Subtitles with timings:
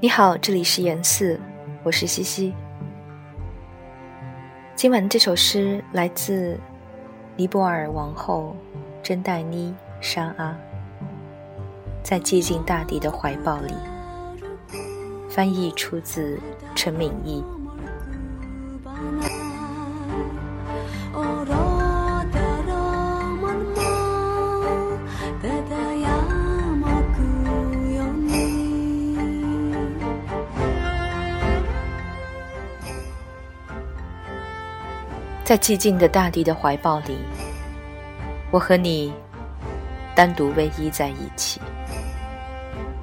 [0.00, 1.40] 你好，这里是严四，
[1.82, 2.52] 我是西西。
[4.84, 6.60] 今晚这首诗来自
[7.36, 8.54] 尼泊尔王后
[9.02, 10.54] 珍黛妮沙阿，
[12.02, 13.72] 在寂静大地的怀抱里。
[15.26, 16.38] 翻译出自
[16.74, 17.42] 陈敏义。
[35.44, 37.18] 在寂静的大地的怀抱里，
[38.50, 39.12] 我和你
[40.14, 41.60] 单独偎依在一起，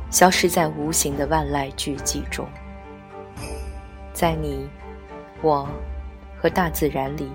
[0.09, 2.47] 消失在无形的万籁俱寂中。
[4.11, 4.67] 在你、
[5.43, 5.69] 我
[6.35, 7.29] 和大自然里，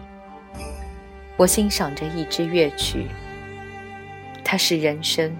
[1.36, 3.06] 我欣赏着一支乐曲，
[4.42, 5.36] 它是人生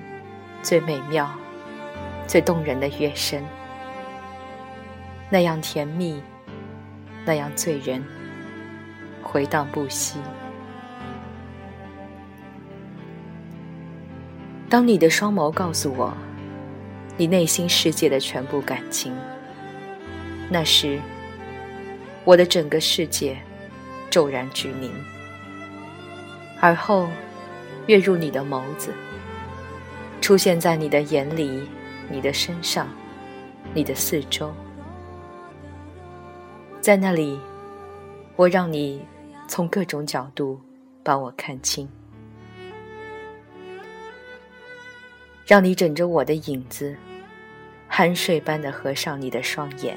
[0.62, 1.28] 最美妙、
[2.28, 3.42] 最动人的乐声，
[5.28, 6.22] 那样甜蜜，
[7.25, 8.00] 那样醉人。
[9.27, 10.20] 回荡不息。
[14.69, 16.12] 当你的双眸告诉我，
[17.16, 19.12] 你内心世界的全部感情，
[20.48, 21.00] 那时，
[22.24, 23.36] 我的整个世界
[24.10, 24.92] 骤然巨凝，
[26.60, 27.08] 而后
[27.86, 28.92] 跃入你的眸子，
[30.20, 31.69] 出现在你的眼里、
[32.08, 32.88] 你的身上、
[33.74, 34.52] 你的四周，
[36.80, 37.38] 在那里，
[38.36, 39.04] 我让你。
[39.48, 40.60] 从各种角度
[41.02, 41.88] 把我看清，
[45.46, 46.96] 让你枕着我的影子，
[47.88, 49.96] 酣睡般的合上你的双眼，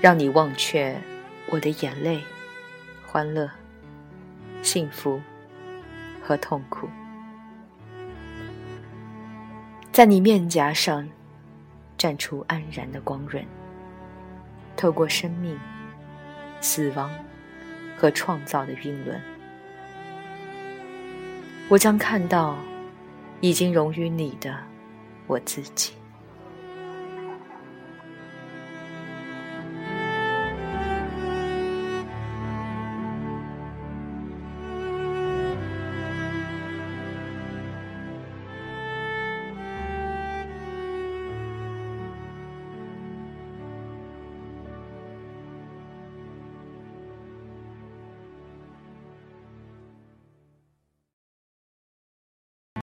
[0.00, 1.00] 让你忘却
[1.48, 2.22] 我的眼泪、
[3.06, 3.48] 欢乐、
[4.62, 5.20] 幸福
[6.20, 6.88] 和痛苦，
[9.92, 11.08] 在你面颊上
[11.96, 13.42] 绽出安然的光润，
[14.76, 15.56] 透过生命、
[16.60, 17.10] 死亡。
[17.96, 19.20] 和创造的韵轮，
[21.68, 22.56] 我将看到
[23.40, 24.56] 已经融于你的
[25.26, 25.92] 我自己。